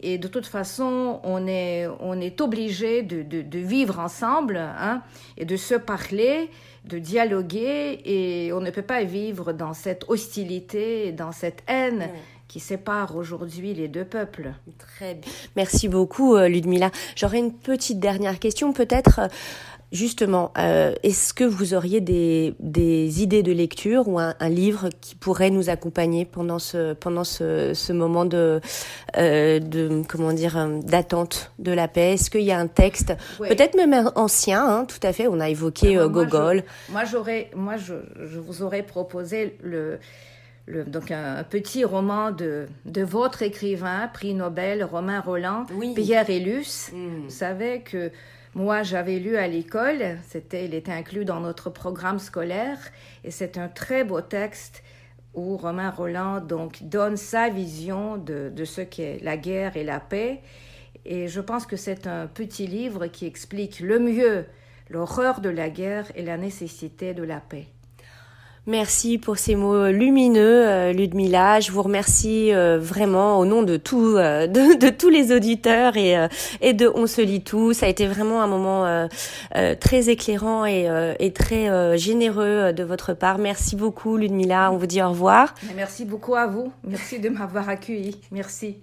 Et 0.02 0.16
de 0.16 0.28
toute 0.28 0.46
façon, 0.46 1.20
on 1.24 1.46
est, 1.46 1.86
on 2.00 2.18
est 2.20 2.40
obligé 2.40 3.02
de, 3.02 3.22
de, 3.22 3.58
vivre 3.58 3.98
ensemble 3.98 4.56
hein, 4.56 5.02
et 5.36 5.44
de 5.44 5.56
se 5.56 5.74
parler, 5.74 6.50
de 6.86 6.98
dialoguer. 6.98 8.00
Et 8.06 8.52
on 8.54 8.60
ne 8.60 8.70
peut 8.70 8.82
pas 8.82 9.04
vivre 9.04 9.52
dans 9.52 9.74
cette 9.74 10.06
hostilité, 10.08 11.12
dans 11.12 11.32
cette 11.32 11.62
haine 11.66 12.08
qui 12.48 12.60
sépare 12.60 13.14
aujourd'hui 13.14 13.74
les 13.74 13.88
deux 13.88 14.04
peuples. 14.04 14.52
Très 14.78 15.14
bien. 15.14 15.30
Merci 15.54 15.86
beaucoup, 15.86 16.34
euh, 16.34 16.48
Ludmila. 16.48 16.90
J'aurais 17.14 17.38
une 17.38 17.52
petite 17.52 18.00
dernière 18.00 18.40
question, 18.40 18.72
peut-être. 18.72 19.20
Justement, 19.92 20.52
euh, 20.56 20.94
est-ce 21.02 21.34
que 21.34 21.42
vous 21.42 21.74
auriez 21.74 22.00
des, 22.00 22.54
des, 22.60 23.24
idées 23.24 23.42
de 23.42 23.50
lecture 23.50 24.06
ou 24.06 24.20
un, 24.20 24.34
livre 24.48 24.88
qui 25.00 25.16
pourrait 25.16 25.50
nous 25.50 25.68
accompagner 25.68 26.24
pendant 26.24 26.60
ce 26.60 26.92
pendant 26.92 27.24
ce, 27.24 27.74
ce 27.74 27.92
moment 27.92 28.24
de 28.24 28.60
euh, 29.16 29.58
de 29.58 30.02
comment 30.08 30.32
dire 30.32 30.56
euh, 30.56 30.80
d'attente 30.80 31.50
de 31.58 31.72
la 31.72 31.88
paix? 31.88 32.12
Est-ce 32.12 32.30
qu'il 32.30 32.42
y 32.42 32.52
a 32.52 32.58
un 32.58 32.68
texte, 32.68 33.14
peut-être 33.38 33.74
même 33.74 34.12
ancien, 34.14 34.64
hein, 34.64 34.84
tout 34.84 35.04
à 35.04 35.12
fait. 35.12 35.26
On 35.26 35.40
a 35.40 35.48
évoqué 35.48 35.96
euh, 35.96 36.08
Gogol. 36.08 36.62
moi, 36.90 37.04
j'aurais, 37.04 37.50
moi, 37.56 37.76
je, 37.76 37.94
je, 38.24 38.38
vous 38.38 38.62
aurais 38.62 38.84
proposé 38.84 39.56
le. 39.62 39.98
Le, 40.66 40.84
donc 40.84 41.10
un, 41.10 41.42
petit 41.42 41.84
roman 41.84 42.30
de, 42.30 42.66
de 42.84 43.02
votre 43.02 43.42
écrivain, 43.42 44.08
prix 44.12 44.34
Nobel, 44.34 44.84
Romain 44.84 45.20
Roland, 45.20 45.66
Pierre 45.96 46.30
et 46.30 46.38
Luce. 46.38 46.92
Hmm. 46.92 47.24
Vous 47.24 47.30
savez 47.30 47.80
que 47.80 48.12
moi, 48.54 48.82
j'avais 48.82 49.18
lu 49.18 49.36
à 49.36 49.46
l'école, 49.46 50.18
c'était, 50.26 50.64
il 50.64 50.74
était 50.74 50.92
inclus 50.92 51.24
dans 51.24 51.40
notre 51.40 51.70
programme 51.70 52.18
scolaire, 52.18 52.78
et 53.22 53.30
c'est 53.30 53.58
un 53.58 53.68
très 53.68 54.02
beau 54.02 54.20
texte 54.20 54.82
où 55.34 55.56
Romain 55.56 55.90
Roland 55.90 56.40
donne 56.80 57.16
sa 57.16 57.48
vision 57.48 58.16
de 58.16 58.64
ce 58.64 58.80
qu'est 58.80 59.20
la 59.22 59.36
guerre 59.36 59.76
et 59.76 59.84
la 59.84 60.00
paix. 60.00 60.40
Et 61.04 61.28
je 61.28 61.40
pense 61.40 61.66
que 61.66 61.76
c'est 61.76 62.06
un 62.06 62.26
petit 62.26 62.66
livre 62.66 63.06
qui 63.06 63.26
explique 63.26 63.80
le 63.80 63.98
mieux 63.98 64.44
l'horreur 64.90 65.40
de 65.40 65.48
la 65.48 65.70
guerre 65.70 66.10
et 66.16 66.22
la 66.22 66.36
nécessité 66.36 67.14
de 67.14 67.22
la 67.22 67.40
paix. 67.40 67.68
Merci 68.70 69.18
pour 69.18 69.36
ces 69.36 69.56
mots 69.56 69.88
lumineux, 69.88 70.68
euh, 70.68 70.92
Ludmila. 70.92 71.58
Je 71.58 71.72
vous 71.72 71.82
remercie 71.82 72.54
euh, 72.54 72.78
vraiment 72.80 73.40
au 73.40 73.44
nom 73.44 73.64
de, 73.64 73.76
tout, 73.76 74.14
euh, 74.16 74.46
de, 74.46 74.90
tous 74.90 75.08
les 75.08 75.32
auditeurs 75.32 75.96
et, 75.96 76.14
et 76.60 76.72
de 76.72 76.88
On 76.94 77.08
se 77.08 77.20
lit 77.20 77.42
tout. 77.42 77.72
Ça 77.72 77.86
a 77.86 77.88
été 77.88 78.06
vraiment 78.06 78.42
un 78.42 78.46
moment 78.46 79.08
très 79.80 80.08
éclairant 80.08 80.64
et, 80.66 80.88
et 81.18 81.32
très 81.32 81.98
généreux 81.98 82.72
de 82.72 82.84
votre 82.84 83.12
part. 83.12 83.38
Merci 83.38 83.74
beaucoup, 83.74 84.16
Ludmila. 84.16 84.70
On 84.70 84.76
vous 84.76 84.86
dit 84.86 85.02
au 85.02 85.08
revoir. 85.08 85.54
Merci 85.74 86.04
beaucoup 86.04 86.36
à 86.36 86.46
vous. 86.46 86.72
Merci 86.84 87.18
de 87.18 87.28
m'avoir 87.28 87.68
accueilli. 87.68 88.16
Merci. 88.30 88.76